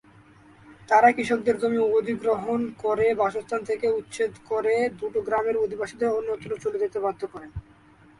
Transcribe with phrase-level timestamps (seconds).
[0.89, 6.97] তারাই কৃষকদের জমি অধিগ্রহণ করে, বাসস্থান থেকে উচ্ছেদ করে দুটো গ্রামের অধিবাসীদের অন্যত্র চলে যেতে
[6.99, 7.47] বাধ্য করে।